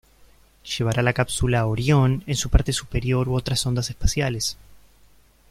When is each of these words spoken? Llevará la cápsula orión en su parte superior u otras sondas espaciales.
Llevará 0.65 1.03
la 1.03 1.13
cápsula 1.13 1.63
orión 1.67 2.23
en 2.25 2.35
su 2.35 2.49
parte 2.49 2.73
superior 2.73 3.29
u 3.29 3.35
otras 3.35 3.59
sondas 3.59 3.91
espaciales. 3.91 4.57